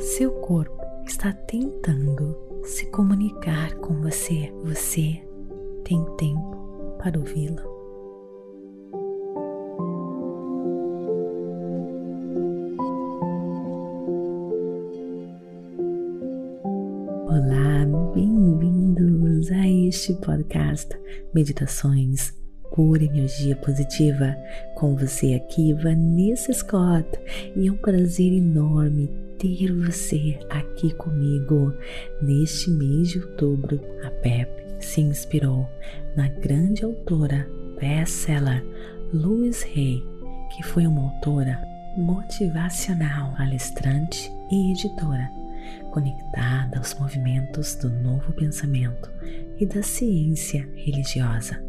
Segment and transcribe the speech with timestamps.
[0.00, 4.52] Seu corpo está tentando se comunicar com você.
[4.62, 5.20] Você
[5.84, 6.56] tem tempo
[7.02, 7.62] para ouvi-lo.
[17.26, 17.84] Olá,
[18.14, 20.96] bem-vindos a este podcast
[21.34, 22.37] Meditações
[22.78, 24.36] por Energia Positiva.
[24.76, 27.08] Com você aqui, Vanessa Scott,
[27.56, 31.74] e é um prazer enorme ter você aqui comigo.
[32.22, 35.68] Neste mês de outubro, a PEP se inspirou
[36.14, 37.48] na grande autora
[37.80, 38.64] best-seller
[39.12, 40.00] Louise Hay,
[40.54, 41.60] que foi uma autora
[41.96, 45.28] motivacional, palestrante e editora
[45.90, 49.10] conectada aos movimentos do novo pensamento
[49.58, 51.67] e da ciência religiosa.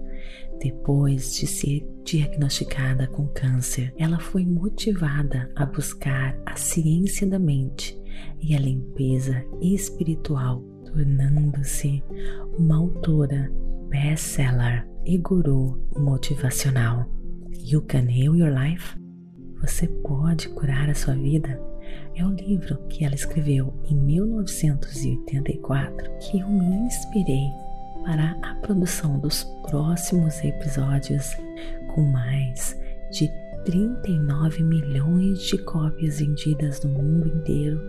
[0.61, 7.97] Depois de ser diagnosticada com câncer, ela foi motivada a buscar a ciência da mente
[8.41, 12.03] e a limpeza espiritual, tornando-se
[12.57, 13.49] uma autora
[13.89, 17.09] best-seller e guru motivacional.
[17.65, 18.99] You Can Heal Your Life?
[19.61, 21.57] Você pode curar a sua vida?
[22.15, 27.47] É o livro que ela escreveu em 1984 que eu me inspirei
[28.09, 31.37] para a produção dos próximos episódios
[31.93, 32.75] com mais
[33.11, 33.31] de
[33.65, 37.79] 39 milhões de cópias vendidas no mundo inteiro.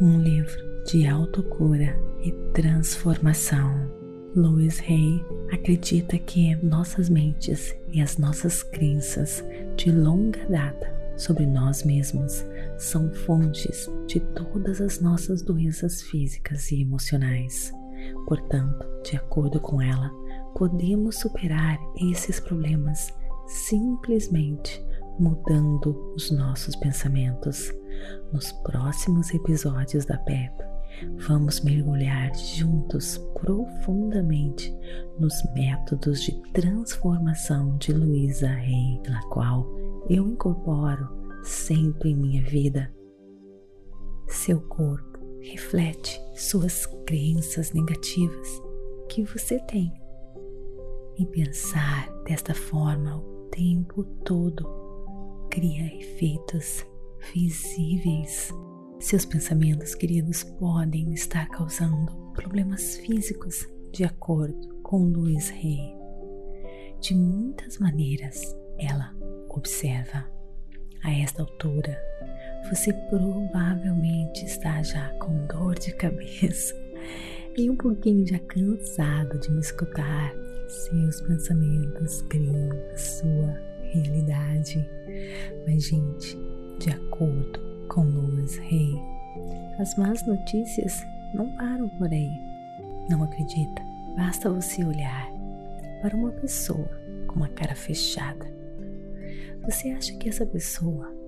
[0.00, 3.90] Um livro de autocura e transformação.
[4.36, 9.44] Louis Hay acredita que nossas mentes e as nossas crenças
[9.76, 10.86] de longa data
[11.16, 17.76] sobre nós mesmos são fontes de todas as nossas doenças físicas e emocionais.
[18.28, 20.12] Portanto, de acordo com ela,
[20.54, 23.08] podemos superar esses problemas
[23.46, 24.84] simplesmente
[25.18, 27.72] mudando os nossos pensamentos.
[28.30, 30.52] Nos próximos episódios da PEP,
[31.26, 34.76] vamos mergulhar juntos profundamente
[35.18, 39.66] nos métodos de transformação de Luísa Rey, na qual
[40.10, 41.08] eu incorporo
[41.42, 42.92] sempre em minha vida.
[44.26, 48.62] Seu corpo reflete suas crenças negativas
[49.08, 49.92] que você tem.
[51.16, 54.64] E pensar desta forma o tempo todo
[55.50, 56.86] cria efeitos
[57.34, 58.52] visíveis.
[59.00, 65.92] Seus pensamentos, queridos, podem estar causando problemas físicos, de acordo com Luiz Rey.
[67.00, 69.12] De muitas maneiras, ela
[69.48, 70.24] observa.
[71.02, 71.96] A esta altura,
[72.68, 74.17] você provavelmente
[75.98, 76.74] cabeça
[77.56, 80.32] e um pouquinho já cansado de me escutar.
[80.68, 84.88] Seus pensamentos criam sua realidade.
[85.66, 86.38] Mas, gente,
[86.78, 87.58] de acordo
[87.88, 88.94] com Louis Rey,
[89.78, 91.02] as más notícias
[91.34, 92.30] não param por aí.
[93.10, 93.82] Não acredita?
[94.16, 95.28] Basta você olhar
[96.02, 96.90] para uma pessoa
[97.26, 98.46] com uma cara fechada.
[99.64, 101.18] Você acha que essa pessoa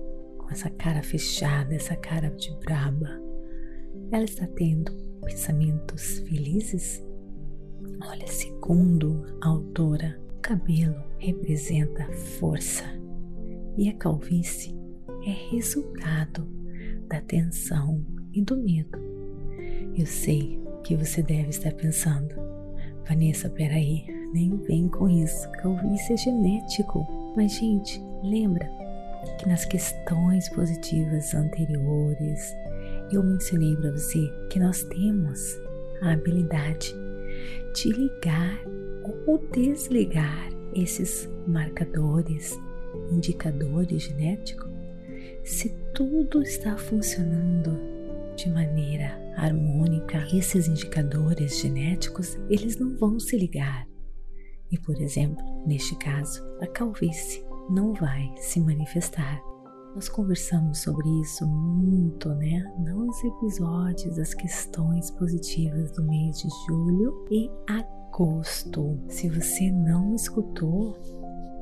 [0.51, 3.09] essa cara fechada, essa cara de braba,
[4.11, 4.91] ela está tendo
[5.23, 7.03] pensamentos felizes?
[8.03, 12.83] Olha, segundo a autora, o cabelo representa força
[13.77, 14.75] e a calvície
[15.25, 16.45] é resultado
[17.07, 18.99] da tensão e do medo.
[19.95, 22.35] Eu sei que você deve estar pensando,
[23.07, 27.05] Vanessa, peraí, nem vem com isso, calvície é genético.
[27.35, 28.69] Mas, gente, lembra
[29.37, 32.55] que nas questões positivas anteriores
[33.15, 35.59] eu mencionei para você que nós temos
[36.01, 36.95] a habilidade
[37.73, 38.63] de ligar
[39.25, 42.57] ou desligar esses marcadores,
[43.11, 44.69] indicadores genéticos,
[45.43, 47.77] se tudo está funcionando
[48.35, 53.87] de maneira harmônica, esses indicadores genéticos, eles não vão se ligar.
[54.71, 59.41] E, por exemplo, neste caso, a calvície não vai se manifestar.
[59.93, 62.63] Nós conversamos sobre isso muito, né?
[62.79, 68.97] Nos episódios das questões positivas do mês de julho e agosto.
[69.09, 70.97] Se você não escutou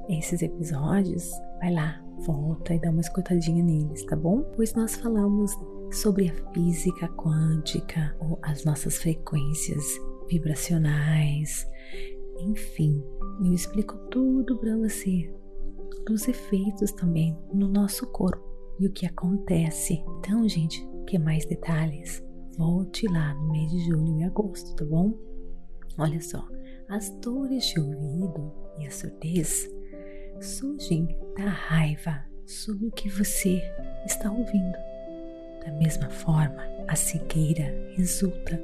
[0.08, 4.44] esses episódios, vai lá, volta e dá uma escutadinha neles, tá bom?
[4.56, 5.52] Pois nós falamos
[5.92, 9.84] sobre a física quântica, ou as nossas frequências
[10.30, 11.68] vibracionais,
[12.38, 13.04] enfim,
[13.44, 15.34] eu explico tudo para você
[16.06, 18.44] dos efeitos também no nosso corpo
[18.80, 20.04] e o que acontece.
[20.20, 22.24] Então, gente, quer mais detalhes?
[22.58, 25.14] Volte lá no mês de julho e agosto, tá bom?
[25.98, 26.48] Olha só,
[26.88, 29.70] as dores de ouvido e a surdez
[30.42, 31.08] surgem
[31.38, 33.62] da raiva sobre o que você
[34.06, 34.78] está ouvindo.
[35.66, 37.66] Da mesma forma, a cegueira
[37.96, 38.62] resulta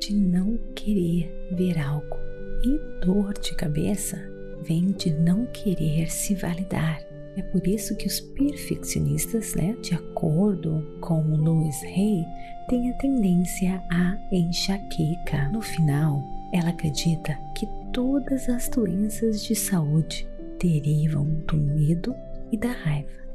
[0.00, 2.16] de não querer ver algo
[2.64, 4.16] e dor de cabeça
[4.62, 7.00] vem de não querer se validar.
[7.36, 12.24] É por isso que os perfeccionistas, né, de acordo com Louis Hay,
[12.68, 15.48] têm a tendência à enxaqueca.
[15.50, 20.26] No final, ela acredita que todas as doenças de saúde
[20.58, 22.14] derivam do medo
[22.50, 23.27] e da raiva.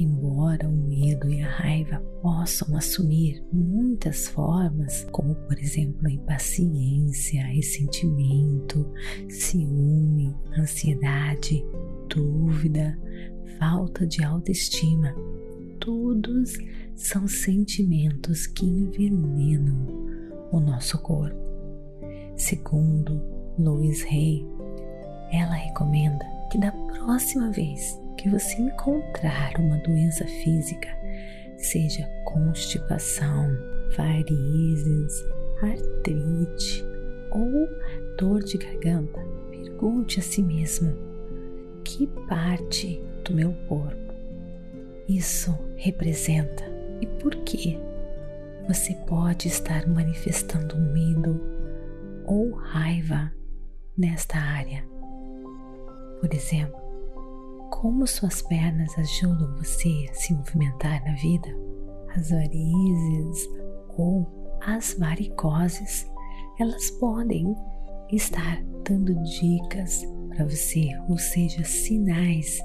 [0.00, 7.44] Embora o medo e a raiva possam assumir muitas formas, como por exemplo a impaciência,
[7.44, 8.90] ressentimento,
[9.28, 11.62] ciúme, ansiedade,
[12.08, 12.98] dúvida,
[13.58, 15.14] falta de autoestima,
[15.78, 16.56] todos
[16.94, 19.86] são sentimentos que envenenam
[20.50, 21.36] o nosso corpo.
[22.36, 23.20] Segundo
[23.58, 24.46] Louise Hay,
[25.30, 30.88] ela recomenda que da próxima vez que você encontrar uma doença física,
[31.56, 33.48] seja constipação,
[33.96, 35.24] varizes,
[35.62, 36.84] artrite
[37.30, 37.66] ou
[38.18, 39.18] dor de garganta,
[39.48, 40.94] pergunte a si mesmo:
[41.82, 44.12] que parte do meu corpo
[45.08, 46.64] isso representa
[47.00, 47.78] e por que
[48.68, 51.40] você pode estar manifestando medo
[52.26, 53.32] ou raiva
[53.96, 54.84] nesta área?
[56.20, 56.89] Por exemplo,
[57.70, 61.48] como suas pernas ajudam você a se movimentar na vida,
[62.14, 63.48] as varizes
[63.96, 66.10] ou as varicoses,
[66.58, 67.54] elas podem
[68.12, 72.58] estar dando dicas para você, ou seja, sinais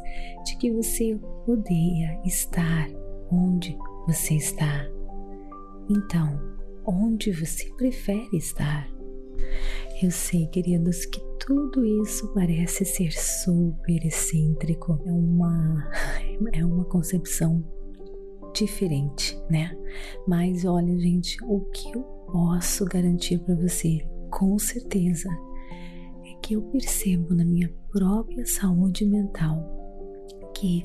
[0.46, 2.90] de que você odeia estar
[3.32, 3.78] onde
[4.08, 4.88] você está.
[5.90, 6.40] Então,
[6.86, 8.88] onde você prefere estar?
[10.02, 15.92] Eu sei, queridos, que tudo isso parece ser super excêntrico, é uma,
[16.52, 17.64] é uma concepção
[18.54, 19.78] diferente, né?
[20.28, 22.02] Mas olha, gente, o que eu
[22.32, 24.00] posso garantir para você,
[24.32, 25.30] com certeza,
[26.26, 29.64] é que eu percebo na minha própria saúde mental
[30.56, 30.84] que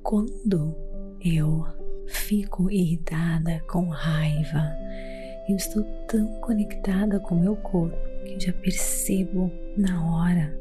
[0.00, 0.76] quando
[1.24, 1.64] eu
[2.06, 4.62] fico irritada, com raiva,
[5.48, 10.58] eu estou tão conectada com meu corpo que já percebo na hora.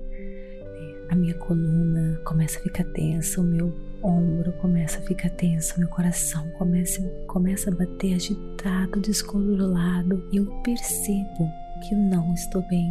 [1.10, 5.90] A minha coluna começa a ficar tensa, o meu ombro começa a ficar tenso, meu
[5.90, 11.50] coração começa, começa a bater agitado, descontrolado e eu percebo
[11.88, 12.90] que não estou bem.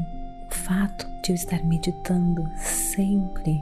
[0.50, 3.60] O fato de eu estar meditando sempre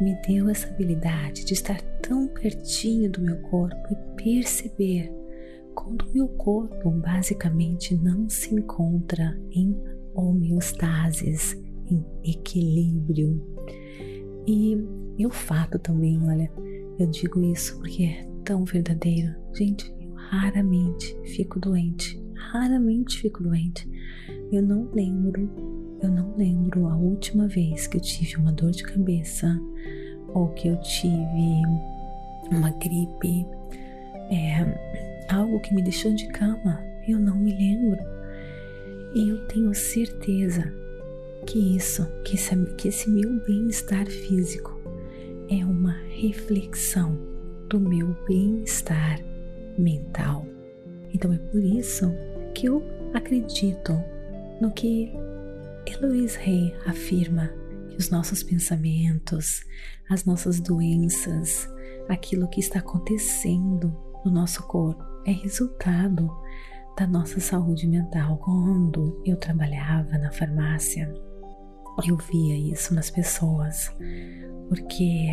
[0.00, 5.12] me deu essa habilidade de estar tão pertinho do meu corpo e perceber
[5.74, 9.76] quando o meu corpo basicamente não se encontra em
[10.14, 11.56] homeostasis,
[11.88, 13.42] em equilíbrio.
[14.46, 14.76] E,
[15.18, 16.50] e o fato também, olha,
[16.98, 19.34] eu digo isso porque é tão verdadeiro.
[19.54, 22.22] Gente, eu raramente fico doente,
[22.52, 23.88] raramente fico doente.
[24.52, 25.50] Eu não lembro,
[26.02, 29.60] eu não lembro a última vez que eu tive uma dor de cabeça
[30.34, 31.62] ou que eu tive
[32.50, 33.46] uma gripe.
[34.30, 38.13] É, algo que me deixou de cama, eu não me lembro.
[39.14, 40.74] Eu tenho certeza
[41.46, 44.76] que isso, que esse, que esse meu bem-estar físico
[45.48, 47.16] é uma reflexão
[47.68, 49.20] do meu bem-estar
[49.78, 50.44] mental.
[51.12, 52.10] Então é por isso
[52.56, 53.92] que eu acredito
[54.60, 55.12] no que
[55.86, 57.52] Eloise Rey afirma
[57.90, 59.64] que os nossos pensamentos,
[60.10, 61.68] as nossas doenças,
[62.08, 63.94] aquilo que está acontecendo
[64.24, 66.28] no nosso corpo é resultado
[66.96, 68.38] da nossa saúde mental.
[68.38, 71.12] Quando eu trabalhava na farmácia,
[72.06, 73.92] eu via isso nas pessoas,
[74.68, 75.28] porque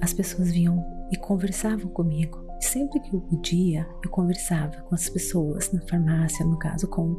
[0.00, 2.42] as pessoas vinham e conversavam comigo.
[2.60, 7.18] Sempre que eu podia, eu conversava com as pessoas na farmácia, no caso com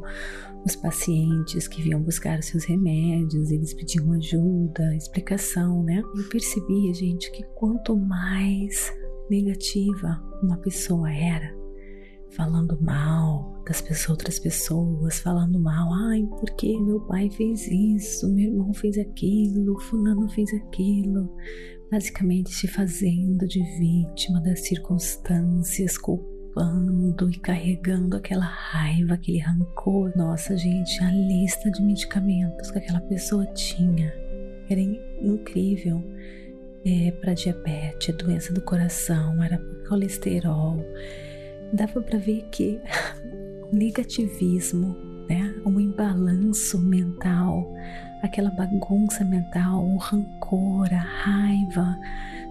[0.64, 6.02] os pacientes que vinham buscar os seus remédios, eles pediam ajuda, explicação, né?
[6.16, 8.92] Eu percebia, gente, que quanto mais
[9.30, 11.54] negativa uma pessoa era,
[12.36, 18.72] falando mal das outras pessoas, falando mal, ai, porque meu pai fez isso, meu irmão
[18.74, 21.34] fez aquilo, fulano fez aquilo,
[21.90, 30.12] basicamente se fazendo de vítima das circunstâncias, culpando e carregando aquela raiva, aquele rancor.
[30.16, 34.12] Nossa, gente, a lista de medicamentos que aquela pessoa tinha
[34.68, 36.02] era incrível.
[36.88, 40.76] É, para diabetes, doença do coração, era colesterol,
[41.72, 42.80] dava para ver que
[43.72, 44.96] o negativismo,
[45.28, 47.72] né, um imbalanço mental,
[48.22, 51.98] aquela bagunça mental, o rancor, a raiva,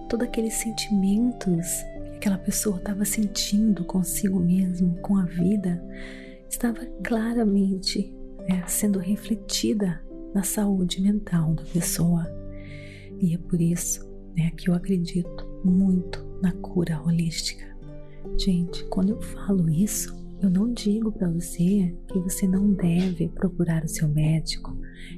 [0.08, 1.84] todos aqueles sentimentos
[2.26, 5.80] aquela pessoa estava sentindo consigo mesmo, com a vida,
[6.48, 8.12] estava claramente
[8.48, 10.00] né, sendo refletida
[10.34, 12.26] na saúde mental da pessoa.
[13.20, 14.04] E é por isso
[14.36, 17.75] né, que eu acredito muito na cura holística.
[18.38, 23.84] Gente, quando eu falo isso, eu não digo para você que você não deve procurar
[23.84, 24.76] o seu médico,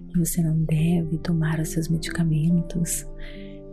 [0.09, 3.05] que você não deve tomar os seus medicamentos.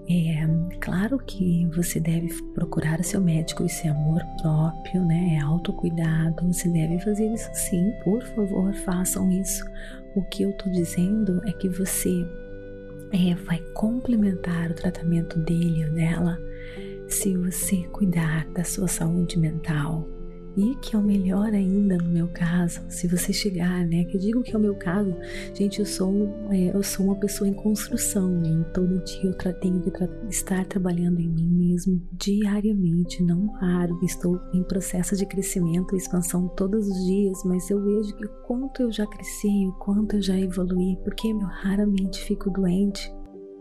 [0.10, 0.46] É
[0.80, 5.38] claro que você deve procurar o seu médico, isso é amor próprio, né?
[5.40, 6.46] É autocuidado.
[6.52, 9.64] Você deve fazer isso sim, por favor, façam isso.
[10.16, 12.26] O que eu tô dizendo é que você
[13.12, 16.38] é, vai complementar o tratamento dele ou dela
[17.08, 20.08] se você cuidar da sua saúde mental,
[20.58, 24.06] e que é o melhor ainda no meu caso, se você chegar, né?
[24.06, 25.14] Que eu digo que é o meu caso,
[25.54, 28.64] gente, eu sou, é, eu sou uma pessoa em construção, né?
[28.74, 34.00] Todo dia eu tenho que tra estar trabalhando em mim mesmo diariamente, não paro.
[34.04, 38.30] Estou em processo de crescimento e expansão todos os dias, mas eu vejo que o
[38.48, 43.14] quanto eu já cresci, o quanto eu já evoluí, porque eu raramente fico doente.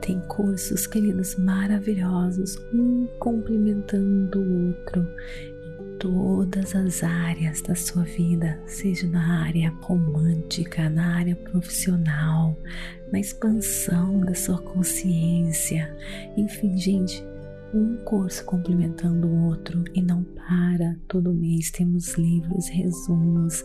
[0.00, 5.06] Tem cursos, queridos, maravilhosos, um complementando o outro
[5.98, 12.56] todas as áreas da sua vida, seja na área romântica, na área profissional,
[13.12, 15.94] na expansão da sua consciência.
[16.36, 17.24] Enfim, gente,
[17.74, 20.96] um curso complementando o outro e não para.
[21.08, 23.64] Todo mês temos livros, resumos,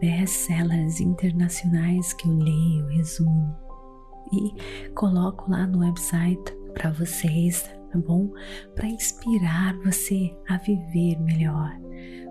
[0.00, 3.54] best-sellers internacionais que eu leio, resumo
[4.32, 8.30] e coloco lá no website para vocês tá bom?
[8.74, 11.70] Para inspirar você a viver melhor.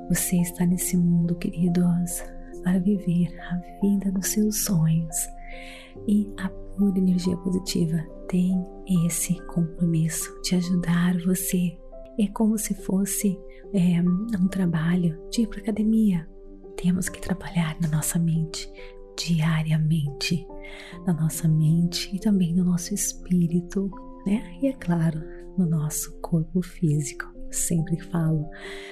[0.09, 2.23] Você está nesse mundo, queridos,
[2.63, 5.15] para viver a vida dos seus sonhos.
[6.07, 7.97] E a pura energia positiva
[8.27, 8.53] tem
[9.05, 11.77] esse compromisso de ajudar você.
[12.19, 13.39] É como se fosse
[13.73, 16.27] é, um trabalho de ir para academia.
[16.75, 18.71] Temos que trabalhar na nossa mente
[19.17, 20.47] diariamente,
[21.05, 23.91] na nossa mente e também no nosso espírito,
[24.25, 24.57] né?
[24.61, 25.21] E é claro,
[25.57, 27.25] no nosso corpo físico.
[27.51, 28.47] Sempre falo,